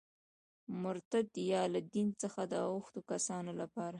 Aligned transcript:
د 0.67 0.69
مرتد 0.83 1.27
یا 1.53 1.61
له 1.73 1.79
دین 1.93 2.07
څخه 2.21 2.41
د 2.51 2.53
اوښتو 2.69 2.99
کسانو 3.11 3.51
لپاره. 3.61 3.89